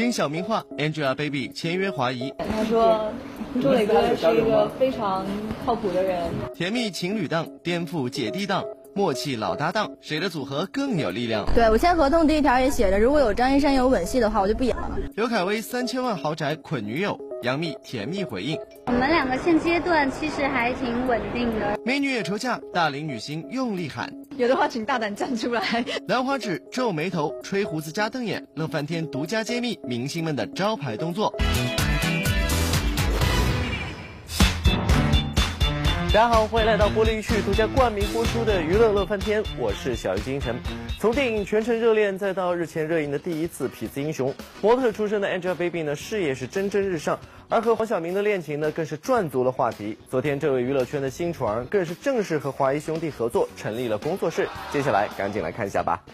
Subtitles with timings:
[0.00, 2.32] 因小明话，Angelababy 签约华谊。
[2.38, 3.12] 他说，
[3.62, 5.26] 周磊哥是一个非常
[5.64, 6.22] 靠谱的人。
[6.54, 11.44] 甜蜜情侣档，颠覆姐弟档，默契老搭档，谁的组合更有力量？
[11.54, 14.98] 对我签合同第一条也写着，如果有张一山有吻戏的话，我就不演了。
[15.16, 17.18] 刘恺威三千万豪宅捆女友。
[17.42, 18.54] 杨幂甜蜜回应
[18.84, 25.62] ：“我们两个现阶段其实还挺稳定的。”美女也愁嫁，大龄女星用力喊：“有的话请大胆站出来。”
[26.06, 31.34] 兰花指皱眉头，吹胡子加瞪眼，乐翻天独家揭秘明星们的招牌动作。
[36.08, 40.54] 大家好，欢迎来到玻璃旭独家冠名播出的娱乐乐翻天，我是小鱼金晨。
[41.00, 47.18] 从电影《全程热恋》再到日前热映的第一次痞子英雄，模特出身的 Angelababy 呢事业是蒸蒸日上，
[47.48, 49.96] 而和黄晓明的恋情呢更是赚足了话题。
[50.10, 56.04] 昨天这位娱乐圈的新宠儿更是正式和华谊兄弟合作成立了工作室，接下来赶紧来看一下吧。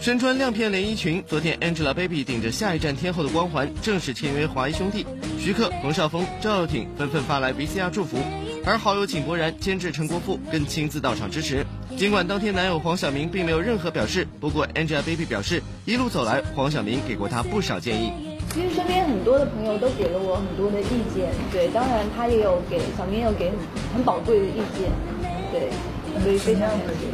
[0.00, 5.04] 身穿亮片连衣裙，昨天 Angelababy 顶着下一站天后的光环正式签约华谊兄弟，
[5.36, 8.18] 徐克、冯绍峰、赵又廷纷纷发来 VCR 祝福。
[8.66, 11.64] 而好友井柏然、监制陈国富更亲自到场支持。
[11.96, 18.10] 尽管当天男友黄晓明并没有任何表示，不过 Angelababy 表示，一路走来，黄晓明给过她不少建议。
[18.52, 23.56] 其实身边很多的朋友都给了我很多的意见，对，当然他也有给小明有给很
[23.94, 24.90] 很宝贵的意见，
[25.52, 25.70] 对，
[26.24, 27.06] 所以非常感谢。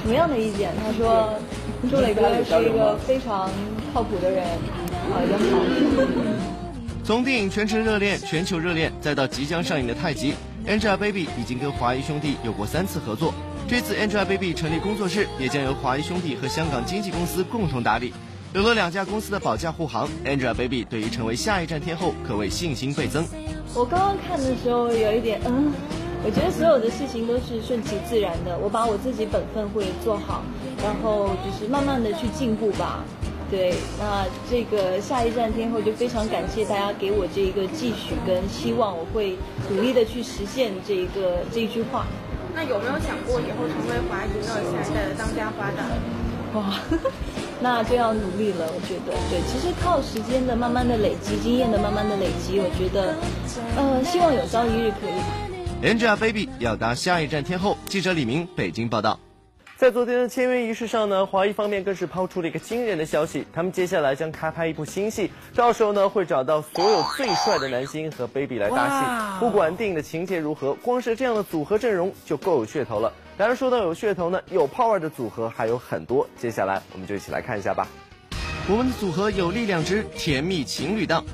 [0.00, 0.72] 什么样的意见？
[0.82, 1.34] 他说，
[1.90, 3.50] 周磊哥是一个非常
[3.92, 4.46] 靠谱的人，
[5.12, 6.55] 啊，人好。
[7.06, 10.32] 从电影《全程热恋》全球热恋，再到即将上映的《太极》
[10.66, 13.32] ，Angelababy 已经跟华谊兄弟有过三次合作。
[13.68, 18.12] 这次 Angelababy 成立工作室，也将由华谊兄弟和香港经纪公司共同打理。
[18.52, 23.24] 有了两家公司的保驾护航，Angelababy 对于成为下一站天后可谓信心倍增。
[23.72, 25.72] 我刚刚看的时候有一点，嗯，
[26.24, 30.42] 我觉得所有的事情都是顺其自然的，我把我自己本分会做好，
[30.82, 33.04] 然后就是慢慢的去进步吧。
[33.50, 39.36] 对，那这个下一站天后就非常感谢大家给我这一个寄许跟希望，我会
[39.70, 42.06] 努力的去实现这一个这一句话。
[42.54, 46.58] 那有没有想过以后成为华娱乐下一代的当家花旦？
[46.58, 46.80] 哇，
[47.60, 49.12] 那就要努力了，我觉得。
[49.30, 53.14] 对，其实靠时间的慢慢的累积，经验的慢慢的累积，我觉得，
[53.76, 55.94] 呃，希望有朝一日可以。
[55.94, 59.20] Angelababy 要当下一站天后，记者李明北京报道。
[59.76, 73.12] 在昨天的签约仪式上呢，华谊方面更是抛出了一个惊人的消息，他们接下来将开拍一部新戏，到时候呢会找到所有最帅的男星和 baby 来搭戏，不管电影的情节如何，光是这样的组合阵容就够有噱头了。
[73.36, 77.86] 当然说到有噱头呢，有 power 的组合还有很多，接下来我们就一起来看一下吧。
[78.68, 81.24] 我们的组合有力量之甜蜜情侣档，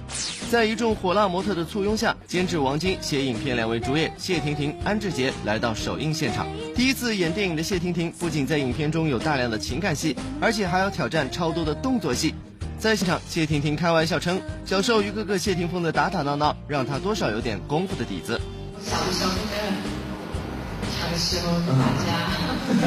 [0.50, 6.47] 在一众火辣模特的簇拥下，监制王晶携影片两位主演谢婷婷、安志杰来到首映现场。
[6.76, 12.34] 第一次演电影的谢婷婷，不仅在影片中有大量的情感戏，而且还要挑战超多的动作戏。
[12.78, 18.38] 在现场，谢婷婷开玩笑称，小时候与哥哥谢霆锋的打打闹闹，让她多少有点功夫的底子。
[18.84, 19.10] 小的
[21.16, 21.72] 时候打
[22.04, 22.28] 架，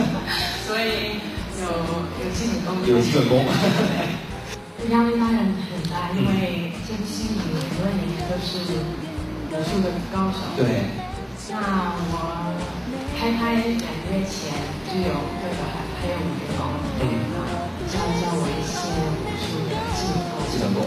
[0.68, 1.18] 所以
[1.62, 1.68] 有
[2.24, 3.44] 有基本功，有基本功。
[4.92, 8.48] 压力当然很大，因为这部戏里很多演员都是
[9.52, 10.40] 武术的高手。
[10.58, 10.86] 对。
[11.48, 11.58] 那
[12.12, 12.14] 我
[13.18, 14.52] 开拍两个月前
[14.90, 16.60] 就有各个还还有员工，
[17.88, 18.74] 教教我一些
[19.14, 20.26] 武术的技术。
[20.52, 20.84] 基本功。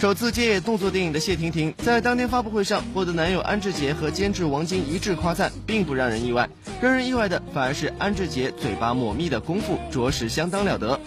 [0.00, 6.48] 首次接演动作电影的谢婷婷，在当天发布会上获得男友安志杰和监制王晶一致夸赞，并不让人意外。
[6.80, 10.98] 让人意外的反而是安志杰嘴巴抹蜜的功夫，着实相当了得。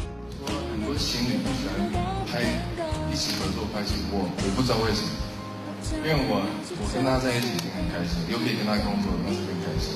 [0.45, 1.39] 很多情侣
[2.35, 2.41] 拍
[3.13, 5.07] 一起合作拍戏，我我不知道为什么，
[6.03, 6.43] 因为我
[6.75, 9.95] 我跟他在一起已经很开心，又可以跟他工作，那是更开心。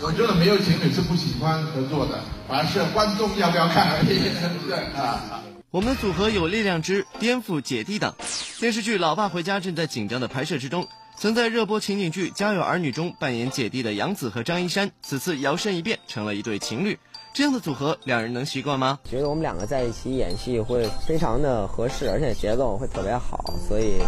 [0.00, 4.30] 我觉得没有情侣是不喜欢合作的，反而是观众要不要看而已，
[4.68, 5.42] 对啊。
[5.72, 8.14] 我们组合有力量之颠覆姐弟档，
[8.60, 10.86] 电视剧《老爸回家》正在紧张的拍摄之中。
[11.18, 16.96] 曾在热播情景剧《家有儿女》中扮演姐弟的杨紫和张一山，此次摇身一变成了一对情侣。
[17.36, 18.98] 这样的组合，两人能习惯吗？
[19.04, 23.98] 觉得我们两个在一起演戏会非常的合适，而且节奏会特别好，所以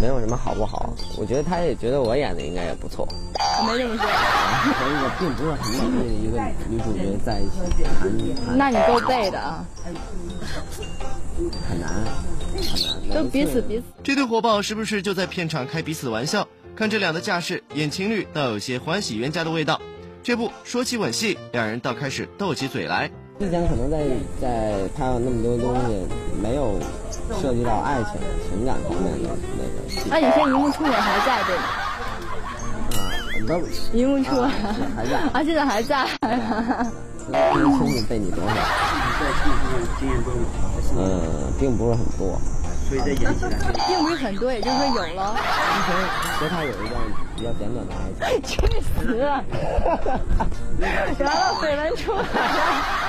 [0.00, 0.94] 没有什么好不好。
[1.18, 3.04] 我觉得他也觉得我演的应该也不错。
[3.34, 3.98] 我没认识。
[3.98, 6.40] 和一个并不是很美丽的一个
[6.70, 7.58] 女主角在一起
[8.46, 9.66] 谈，那你够背的啊。
[9.84, 9.92] 很
[11.80, 11.90] 难，
[13.02, 13.12] 很难。
[13.12, 13.84] 都彼此彼此。
[14.04, 16.46] 这对火爆是不是就在片场开彼此的玩笑？
[16.76, 19.80] 看这俩的架势，演情侣倒有些欢喜冤家的味道。
[20.28, 23.10] 这不说起吻戏，两人倒开始斗起嘴来。
[23.40, 23.96] 之前可能在
[24.38, 26.06] 在拍了那么多东西，
[26.42, 26.78] 没有
[27.40, 30.02] 涉及到爱情、情感方面的那个戏。
[30.10, 31.62] 那你现在荧幕初吻还在对吗？
[32.92, 33.08] 啊，
[33.48, 33.58] 都
[33.96, 34.50] 荧幕初吻
[34.94, 36.06] 还在，啊，现在还在。
[37.30, 38.50] 年轻的被你夺走。
[40.98, 42.38] 嗯，并不是很多。
[42.88, 43.50] 所以这演起来
[43.86, 45.36] 并不是很多，也就是说有了。
[45.74, 45.94] 之前
[46.38, 46.98] 和他有一段
[47.36, 47.92] 比较简短的
[48.22, 48.56] 爱情。
[48.66, 49.18] 去死！
[49.18, 49.44] 完
[51.20, 52.24] 了，绯闻出来了。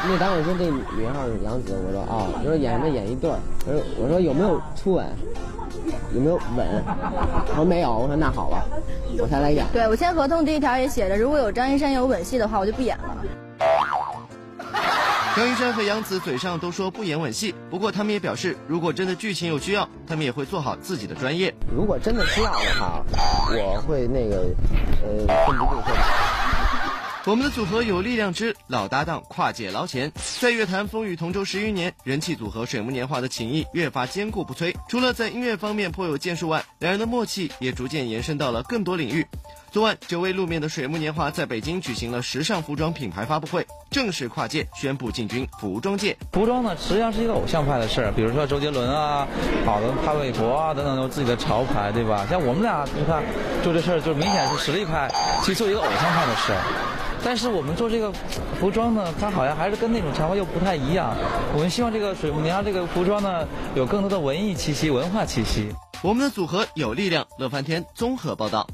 [0.05, 5.05] 那当我说这女号是杨紫，我说啊，我说演什么演一对儿，我说我说有没有初吻？
[6.13, 6.67] 有没有吻？
[7.49, 8.65] 我说没有，我说那好吧，
[9.17, 9.65] 我才来演。
[9.71, 13.15] 对我签合同第一条也写着，如果有张一山有吻戏的话，我就不演了。
[15.39, 21.55] 张一山和杨紫嘴上都说不演吻戏，不过他们也表示，如果真的剧情有需要，他们也会做好自己的专业。
[21.73, 23.01] 如果真的需要的话，
[23.49, 24.53] 我会那个
[25.01, 25.95] 呃，奋不顾身。
[27.23, 34.75] 我们的组合有力量之老搭档跨界捞钱，在乐坛风雨同舟十余年，人气组合水木年华的情谊越发坚固不摧。
[34.89, 39.25] 除了在音乐方面颇有建树外，两人的默契也逐渐延伸到了更多领域。
[39.71, 46.15] 昨晚，久未露面的水木年华在北京举行了时尚服装品牌发布会，正式跨界宣布进军服装界。
[46.31, 49.27] 服装呢，实际上是一个偶像派的事儿，比如说周杰伦啊，
[49.65, 52.25] 好的潘玮柏啊等等，有自己的潮牌，对吧？
[52.29, 53.23] 像我们俩，你看
[53.63, 55.09] 做这事儿，就明显是实力派
[55.43, 56.61] 去做一个偶像派的事儿。
[57.21, 58.13] 但是我们做这个
[58.59, 61.13] 服装呢，它好像还是跟那种潮牌又不太一样。
[61.53, 63.45] 我们希望这个水木年华这个服装呢，
[63.75, 65.69] 有更多的文艺气息、文化气息。
[66.01, 68.65] 我们的组合有力量，乐翻天综合报道。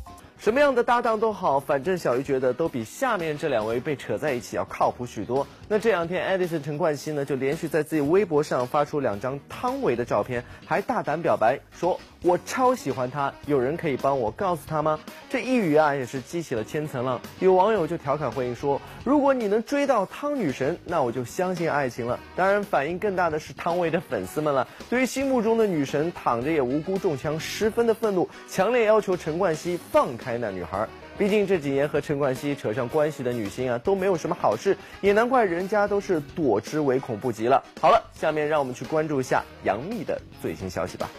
[0.45, 5.47] 什么样的搭档都好，反正小鱼觉得都比下面这两位被扯在一起要靠谱许多。
[5.67, 17.19] 那这两天，Edison 陈冠希呢就连续在自己微博上发出两张汤唯的照片，还大胆表白说：“我超喜欢她，有人可以帮我告诉她吗？”这一语啊也是激起了千层浪。
[17.39, 24.67] 有网友就调侃回应说：“如果你能追到汤女神，那我就相信爱情了。”当然，反应更大的是汤唯的粉丝们了。
[24.87, 30.87] 对于心目中的女神躺着也无辜中枪，十分的愤怒，强烈要求陈冠希放开那女孩。
[31.17, 37.63] 毕竟这几年和陈冠希扯上关系的女星啊，都没有什么好事，也难怪人家都是躲之唯恐不及了。
[37.79, 41.09] 好了，下面让我们去关注一下杨幂的最新消息吧。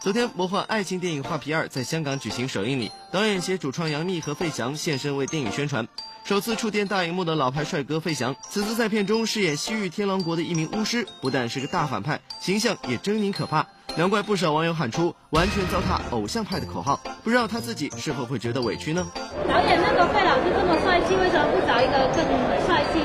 [0.00, 5.88] 昨天，魔幻爱情电影《画皮二》在香港举行首映礼，导演携主创杨幂和费翔现身为电影宣传。
[6.24, 13.66] 首次触电大荧幕的老牌帅哥费翔，此次在片中饰演西域天狼国的一名巫师，不但是个大反派，形象也狰狞可怕。
[13.96, 19.06] 难怪不少网友喊出“完全糟蹋偶像派”的口号，不知道他自己是否会觉得委屈呢？
[19.48, 22.26] 导演那个费老师这么帅气，为什么不找一个更
[22.66, 22.98] 帅气、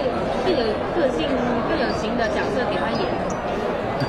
[0.43, 0.65] 更有
[0.95, 1.29] 个性、
[1.69, 3.05] 更有型的角色给他演？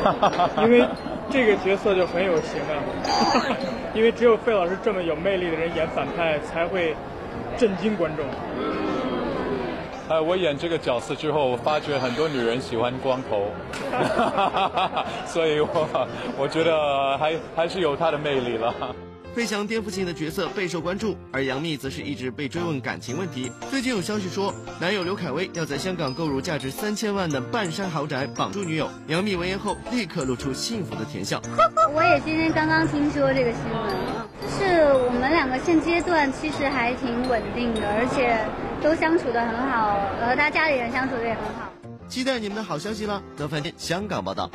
[0.65, 0.89] 因为
[1.29, 2.81] 这个角色就很有型啊！
[3.93, 6.97] 因为只有费老师这么有魅力的人演反派，才会
[7.59, 8.25] 震惊观众。
[10.11, 13.47] 呃，我演这个角色之后，我发觉很多女人喜欢光头，
[15.25, 18.75] 所以我我觉得还还是有他的魅力了。
[19.33, 23.53] 费翔颠覆性的角色备受关注，而杨幂则是一直被追问感情问题。
[23.71, 28.91] 最近有消息说，男友刘恺威要在香港购入价值三千万的半山豪宅绑住女友。
[29.07, 31.41] 杨幂闻言后立刻露出幸福的甜笑。
[31.95, 33.95] 我也今天刚刚听说这个新闻，
[34.43, 38.37] 就是我们两个现阶段其实还挺稳定的，而且。
[38.83, 41.71] 都相处的很好，和他家里人相处的也很好。
[42.09, 43.23] 期待你们的好消息了。
[43.37, 44.51] 德凡香港报道，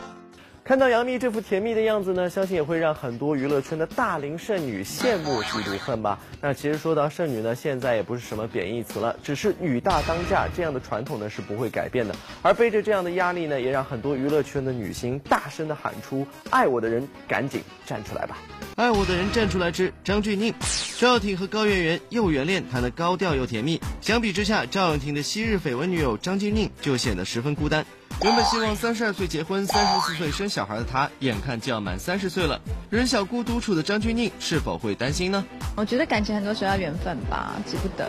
[0.65, 6.19] 看到杨幂这副甜蜜的样子呢，相信也会让很多娱乐圈的大龄剩女羡慕嫉妒恨吧。
[6.41, 12.15] 那其实说到剩女呢，现在也不是什么贬义词了，只是女大当嫁这样的传统呢是不会改变的。
[12.41, 18.35] 而背着这样的压力呢，也让很多娱乐圈的女星大声的喊出：“爱我的人赶紧站出来吧！”
[18.75, 20.51] 爱我的人站出来之张钧甯、
[20.97, 23.79] 赵又廷和高圆圆又圆恋，谈得高调又甜蜜。
[24.01, 27.85] 相比之下，赵又廷的昔日绯闻女友张钧甯就显得十分孤单。
[28.23, 32.59] 原本希望三十二岁结婚、三十四岁生小孩的他，眼看就要满三十岁了。
[32.89, 35.43] 人小孤独处的张钧甯是否会担心呢？
[35.75, 38.07] 我觉得感情很多时候要缘分吧，急不得。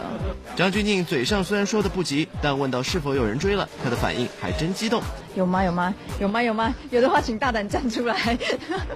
[0.57, 5.03] 张钧甯嘴上虽然说的不急，但问到是否有人追了，她的反应还真激动。
[5.35, 5.65] 有吗？
[5.65, 5.95] 有吗？
[6.19, 6.43] 有吗？
[6.43, 6.75] 有吗？
[6.91, 8.39] 有的话，请大胆站出来。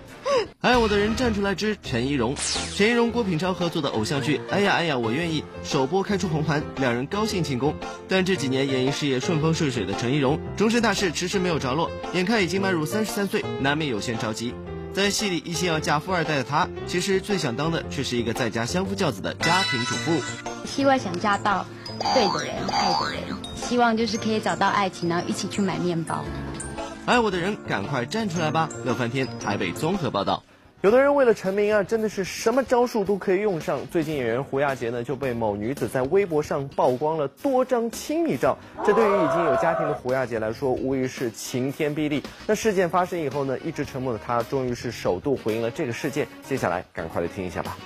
[0.63, 2.35] 爱我的人站出来之陈怡蓉，
[2.77, 7.75] 陈怡蓉郭品超合作的偶像剧《哎呀哎呀我愿意》首播开出红盘，两人高兴庆功。
[8.09, 14.55] 但这几年演艺事业顺风顺水的陈怡蓉，终身大事迟迟没有着落，眼看已经迈入三十三岁，难免有些着急。
[14.93, 20.21] 在戏里一心要嫁富二代的她，其实最想当的却是一个在家相夫教子的家庭主妇。
[20.67, 21.65] 希望想嫁到
[22.13, 23.23] 对的人，爱的人。
[23.57, 26.23] 希望就是可以找到爱情，然后一起去买面包。
[27.07, 28.69] 爱我的人，赶快站出来吧！
[28.85, 30.43] 乐翻天，台北综合报道。
[30.83, 33.87] 有的人为了成名啊，真的是什么招数都可以用上。
[33.89, 38.57] 最近演员胡亚杰呢，就被某女子在微博上曝光了多张亲密照。
[38.83, 42.23] 这对于已经有家庭的胡亚杰来说，无疑是晴天霹雳。
[42.47, 46.27] 那事件发生以后呢，一直沉默的他，终于是首度回应了这个事件。
[46.49, 47.77] 接下来，赶快来听一下吧。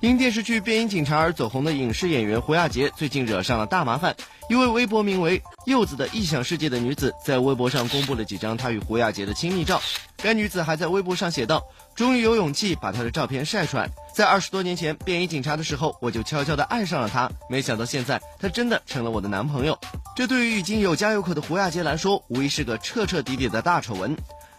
[0.00, 4.16] 因电视剧《便衣警察》而走红的影视演员胡亚杰，最近惹上了大麻烦。
[4.48, 9.80] 一位微博名为“柚子的异想世界”的女子在微博上公布了几张她与胡亚杰的亲密照。
[10.22, 11.60] 该女子还在微博上写道
[11.96, 13.88] ：“终于有勇气把她的照片晒出来。
[14.14, 17.28] 在二十多年前便衣警察的时候，我就悄悄的爱上了她。
[17.50, 19.76] 没想到现在，她真的成了我的男朋友。
[20.14, 24.16] 这对于已经有家有口的胡亚杰来说，无疑是个彻彻底底的大丑闻。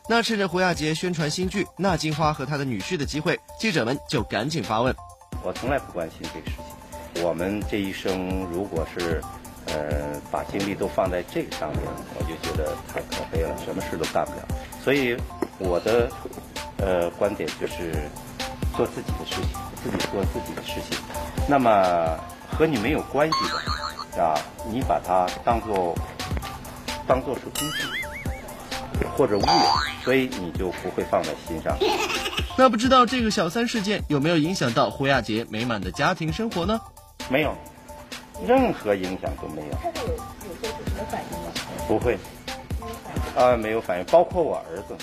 [0.09, 4.93] 那趁着胡亚杰宣传新剧《那金花和他的女婿》的机会，记者们就赶紧发问：
[5.43, 7.23] 我从来不关心这个事情。
[7.23, 9.21] 我们这一生，如果是……
[9.67, 11.79] 呃，把精力都放在这个上面，
[12.15, 14.45] 我就觉得太可悲了，什么事都干不了。
[14.83, 15.15] 所以
[15.63, 16.09] 我的
[16.77, 17.93] 呃观点就是
[18.75, 20.97] 做自己的事情，自己做自己的事情。
[21.47, 22.17] 那么
[22.49, 23.35] 和你没有关系
[24.15, 24.35] 的啊，
[24.69, 25.95] 你把它当做
[27.07, 29.43] 当做是工具或者物，
[30.03, 31.75] 所以你就不会放在心上。
[32.57, 36.79] 那不知道这个小三事件有没有影响到胡亚杰美满的家庭生活呢？
[37.29, 37.53] 没有。
[38.45, 39.73] 任何影响都没有。
[39.81, 41.51] 他会有有做出什么反应吗？
[41.87, 42.17] 不会，
[43.35, 44.95] 啊，没有反应，包括我儿子。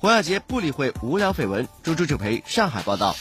[0.00, 1.66] 胡亚杰不理会无聊绯闻。
[1.82, 3.16] 朱朱者培上海报道。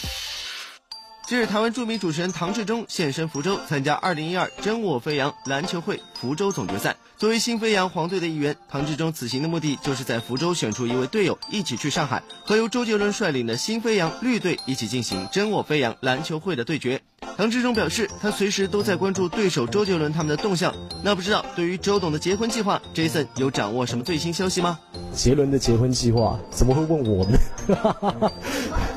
[1.28, 6.96] 近日，台湾著名主持人唐志忠现身福州，参加2012真我飞扬篮球会福州总决赛。
[7.18, 17.02] 作为新飞扬黄队的一员，唐志忠此行的目的就是在福州选出一位队友，一起去上海和由周杰伦率领的新飞扬绿队一起进行真我飞扬篮球会的对决。
[17.38, 20.74] 唐志忠表示，他随时都在关注对手周杰伦他们的动向。
[21.04, 24.80] 那不知道对于周董的结婚计划，Jason 有掌握什么最新消息吗？
[25.14, 28.32] 杰伦的结婚计划怎么会问我呢？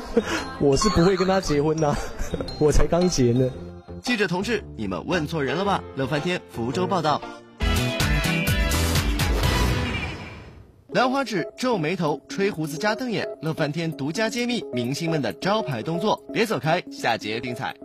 [0.59, 1.95] 我是不会跟他结婚的，
[2.57, 3.47] 我才刚结呢。
[4.01, 5.83] 记者同志，你们问错人了吧？
[5.95, 7.21] 乐翻天福州报道。
[10.95, 16.19] 兰花指、皱眉头、吹胡子加瞪眼，乐翻天独家揭秘明星们的招牌动作。
[16.33, 17.75] 别走开，下节精彩。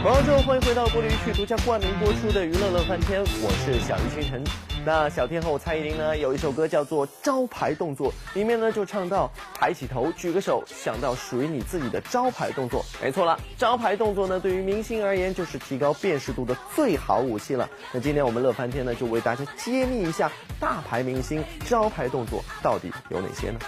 [0.00, 4.44] 广告之后，欢迎回到玻璃鱼独家冠名播出的娱乐乐翻天，我是小鱼星辰。
[4.86, 12.84] 那小天后蔡依林呢，有一首歌叫做《招牌动作》，里面呢就唱到抬起头，举个手，想到属于你自己的招牌动作。
[13.02, 17.68] 没错了，招牌动作呢，对于明星而言就是提高辨识度的最好武器了。
[17.92, 23.58] 那今天我们乐翻天呢，就为大家揭秘一下大牌明星招牌动作到底有哪些呢？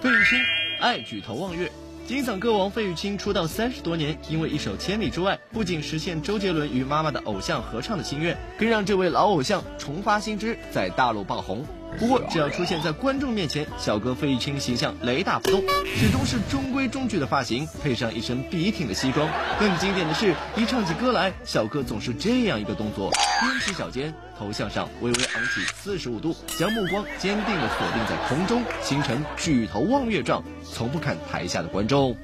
[0.00, 0.38] 费玉清
[0.78, 1.68] 爱举头望月。
[2.06, 11.64] 金嗓歌王费玉清出道三十多年，因为一首《千里之外》，不仅实现周杰伦与妈妈的偶像合唱的心愿，更让这位老偶像重发新枝，在大陆爆红。
[11.98, 19.28] 不过，只要出现在观众面前，小哥费玉清形象雷打不动，始终是中规中矩的发型，配上一身笔挺的西装。
[19.58, 32.16] 更经典的是，一唱起歌来，小哥总是这样一个动作：踮起脚尖，头向上，微微昂起四十五度，将目光坚定地锁定在空中，形成举头望月状，从不看台下的观众。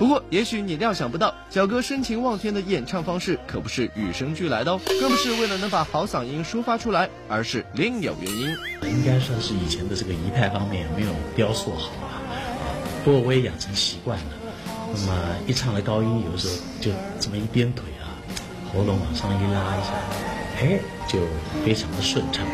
[0.00, 8.48] 不过，也许你料想不到，小哥深情望天的演唱方式可不是与生俱来的哦，更不是为了能把好嗓音抒发出来，而是另有原因。
[8.84, 12.16] 应该算是以前的这个仪态方面没有雕塑好啊，
[13.04, 14.24] 不过我也养成习惯了。
[14.94, 16.90] 那么一唱了高音，有时候就
[17.20, 18.16] 这么一鞭腿啊，
[18.72, 19.92] 喉咙往上一拉一下，
[20.60, 21.18] 哎，就
[21.62, 22.46] 非常的顺畅。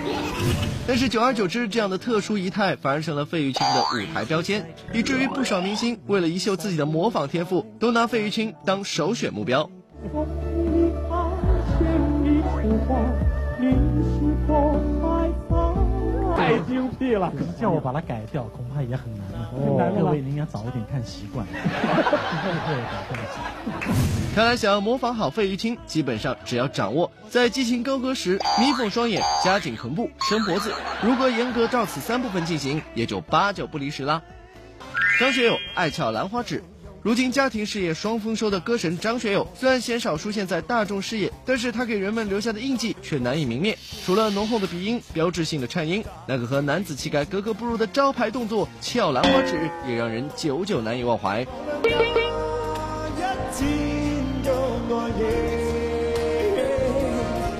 [0.87, 9.69] 但是久而久之，这样的特殊仪态反而成了费玉清的舞台标签，以至于不少明星为了一秀自己的模仿天赋，都拿费玉清当首选目标。
[16.47, 17.33] 太精辟了！
[17.61, 19.26] 叫我把它改掉，恐怕也很难。
[19.99, 21.45] 各位，您要早一点看习惯。
[24.33, 30.73] 看来想要模仿好费玉清，基本上只要掌握在激情高歌时眯缝双眼、夹紧臀部、伸脖子，
[31.03, 34.23] 如果严格照此三部分进行，也就八九不离十啦。
[35.19, 36.62] 张学友爱翘兰花指。
[37.07, 43.79] 如今家庭事业双丰收的歌神张学友，虽然鲜少出现在大众视野，但是他给人们留下的印记却难以泯灭。
[44.05, 51.47] 除了浓厚的鼻音、标志性的颤音，那个和男子气概格格不入的招牌动作翘兰花指，也让人久久难以忘怀。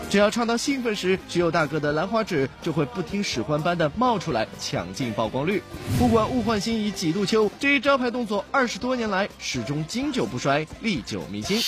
[0.09, 5.63] 只要唱到兴奋时，徐有大哥的兰花指就会不听使唤般的冒出来，抢尽曝光率。
[5.99, 11.61] 不管物换星移几度秋，这一招牌动作二十多年来始终经久不衰，历久弥新。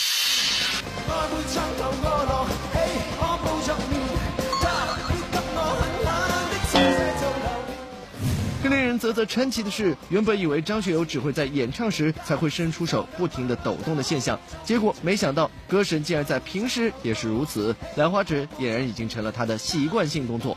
[8.68, 17.74] 令人啧啧称奇的是，原本以为张学友只会在演唱时才会伸出手不停的抖动的现象，结果没想到歌神竟然在平时也是如此。
[17.96, 20.56] 兰花指俨然已经成了他的习惯性动作。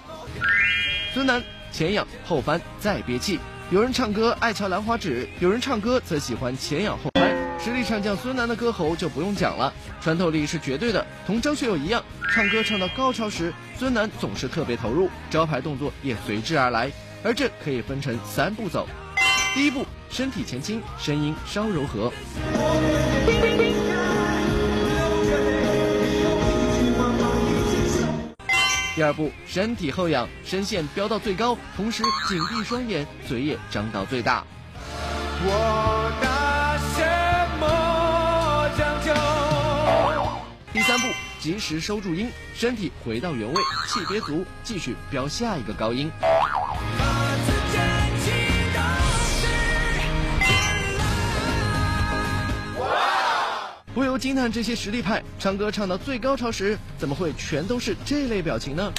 [1.14, 3.40] 孙楠前仰后翻再憋气，
[3.70, 7.32] 有人唱歌爱翘兰花指，有人唱歌则喜欢前仰后翻。
[7.64, 12.04] 实力唱将孙楠的歌喉就不用讲了，穿透力是绝对的，同张学友一样，
[12.34, 16.92] 唱歌唱到高潮时，孙楠总是特别投入，招牌动作也随之而来。
[17.24, 18.88] 而这可以分成三步走：
[19.54, 22.12] 第一步，身体前倾，声音稍柔和；
[28.96, 34.44] 第二步，身体后仰，声线飙到最高，同时紧闭双眼，嘴也张到最大。
[35.44, 37.02] 我拿什
[37.60, 39.14] 么将就？
[40.74, 41.08] 第三步，
[41.40, 46.12] 及时收住音，身体回到原位，气憋足，继续飙下一个高音。
[53.94, 58.92] 不由惊叹，这些实力派唱歌唱到最高潮时，怎么会全都是这类表情呢？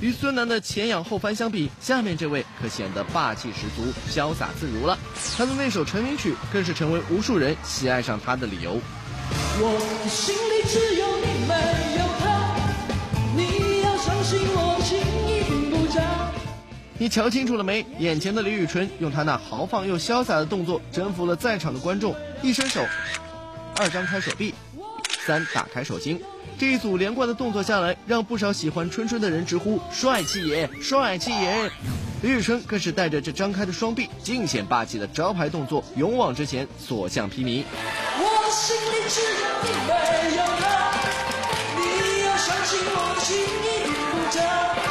[0.00, 4.96] 与孙楠的前仰后翻相比，下面这位可显得霸气十足、潇洒自如了。
[5.36, 8.80] 他的那首成名曲更是成为无数人喜爱上他的理由。
[9.60, 9.72] 我
[10.04, 11.17] 的心里只，有
[17.00, 17.86] 你瞧清楚了没？
[18.00, 22.12] 眼前的李宇春用她那豪放又潇洒的动作征服了在场的观众。
[22.42, 22.84] 一伸手，
[23.76, 24.52] 二张开手臂，
[25.24, 26.20] 三打开手心。
[26.58, 31.70] 这一组连贯的动作下来，让不少喜欢春春的人直呼帅气耶，帅气耶！
[32.22, 37.62] 李宇春更是带着这张开的双臂，尽显霸气的招牌动作，勇往直前，所向披靡。
[38.18, 40.66] 我心里只有你，没有他，
[41.78, 44.87] 你要相信我情意不假。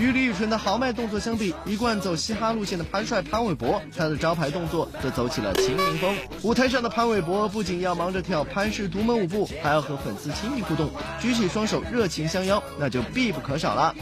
[0.00, 6.16] 与李宇春的豪迈动作相比，一贯走嘻哈路线的潘帅潘玮柏，他的招牌动作则走起了秦岭风。
[6.42, 10.88] 舞台上的潘玮柏不仅要忙着跳潘氏独门舞步，还要和粉丝亲密互动，
[11.20, 13.94] 举起双手热情相邀，那就必不可少了。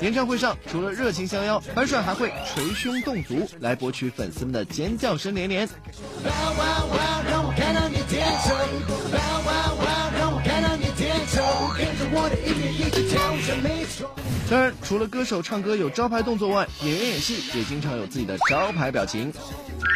[0.00, 5.66] 演唱会上，除了热情相邀，潘帅还会捶胸动足，来博取粉丝们的尖叫声连连。
[14.48, 19.32] 当然，除了歌手唱歌有招牌动作外，演员演戏也经常有自己的招牌表情：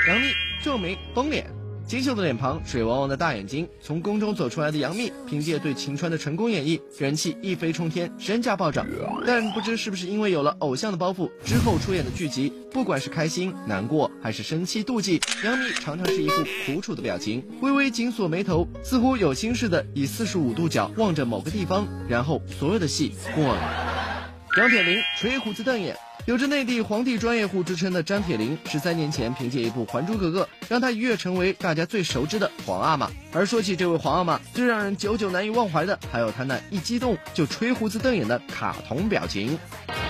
[0.09, 1.60] 杨幂皱眉、绷脸。
[1.91, 8.87] 清秀的脸庞，水汪汪的大眼睛，从宫中走出来的杨幂，凭借对晴川的成功演绎，人气一飞冲天，身价暴涨。
[9.27, 24.31] 但不知是不是因为有了偶像的包袱，之后出演的剧集，不管是开心、难过还是生气、妒忌，杨幂常常是一副苦楚的表情，微微紧锁眉头，似乎有心似的，以四十五度角望着某个地方，然后所有的戏过了。
[24.55, 25.97] 张铁林垂胡子瞪眼。
[26.27, 33.11] 有着内地皇帝专业户之称的张铁林，十三年前凭借一部《还珠格格》，让他一跃成为大家最熟知的皇阿玛。
[33.33, 39.59] 而说起这位皇阿玛，最让人久久难以忘怀的，还有他那一激动就吹胡子瞪眼的卡通表情。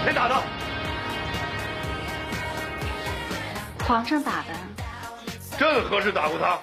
[0.05, 0.43] 谁打的？
[3.87, 4.49] 皇上打的。
[5.59, 6.59] 朕何时打过他？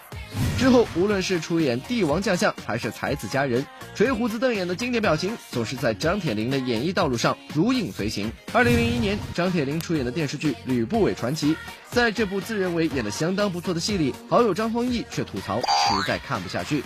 [0.60, 3.66] 之后，无论是出演帝王将相，还是才子佳人，
[3.98, 8.32] 垂胡子瞪眼的经典表情，总是在张铁林的演艺道路上如影随形。
[8.54, 11.54] 二零零一年，张铁林出演的电视剧《吕不韦传奇》，
[11.90, 15.64] 在这部自认为演的相当不错的戏里，好友张丰毅却吐槽实
[16.06, 16.84] 在看不下去。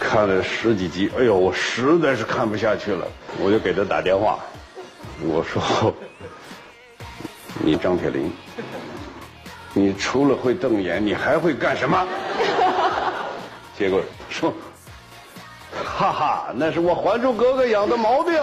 [0.00, 3.06] 看了十几集，哎呦，我实在是看不下去了，
[3.38, 4.40] 我就给他打电话，
[5.22, 5.94] 我说
[7.62, 8.28] ：“你张铁林。”
[9.74, 12.04] 你除了会瞪眼，你还会干什么？
[13.78, 14.52] 结果说，
[15.86, 18.34] 哈哈，那是我《还珠格格》养的毛病。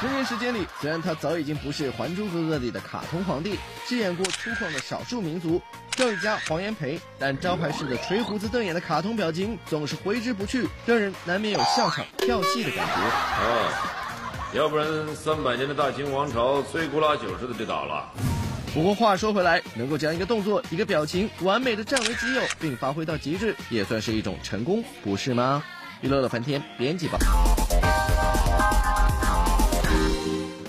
[0.00, 12.92] 十年时间里，虽然他早已经不是《还珠格格》里的卡通皇帝，饰演过粗犷的少数民族教育家黄炎培，但招牌式的垂胡子瞪眼的卡通表情总是挥之不去，让人难免有笑场跳戏的感觉。
[12.92, 13.70] 啊，
[14.52, 18.10] 要不然三百年的大清王朝摧枯拉朽似的就倒了。
[18.74, 25.62] 不过话说回来，能够将一个动作、一个表情完美的占为己有，并发挥到极致，也算是一种成功，不是吗？
[26.04, 27.16] 娱乐乐翻天编辑报。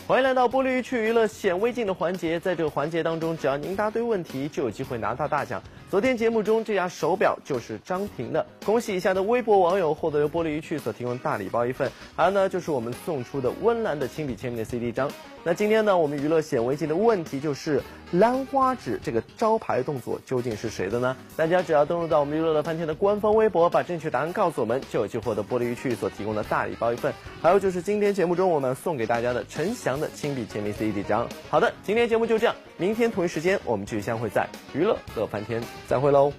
[0.07, 5.61] 欢迎来到玻璃鱼趣娱乐显微镜的环节，在这个环节当中，只要您答对问题，就有机会拿到大奖。
[5.91, 15.11] 昨天节目中这家手表就是张婷的，恭喜以下的微博网友获得由玻璃鱼趣所提供大礼包一份，还有呢就是我们送出的温岚的亲笔签名的 CD 章。
[15.47, 17.79] 那今天呢，我们娱乐显微镜的问题就是
[18.13, 21.15] 兰花指这个招牌动作究竟是谁的呢？
[21.37, 27.13] 大家只要登录到我们娱乐乐翻天的官方微博，把正确答案告诉我们，就有机会获得玻璃鱼趣所提供的大礼包一份。
[27.43, 31.29] 还有就是今天节目中我们送给大家的陈翔的亲笔签名 CD 章。
[31.51, 36.33] 好的，今天节目就这样，明天同一时间我们继续相会在娱乐乐翻天，再会喽。